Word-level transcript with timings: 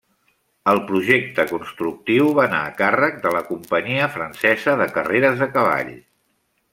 El 0.71 0.79
projecte 0.91 1.43
constructiu 1.51 2.31
va 2.39 2.47
anar 2.49 2.63
a 2.69 2.73
càrrec 2.81 3.21
de 3.27 3.35
la 3.37 3.43
Companyia 3.53 4.07
Francesa 4.17 4.75
de 4.81 4.89
Carreres 4.97 5.37
de 5.43 5.49
Cavalls. 5.59 6.05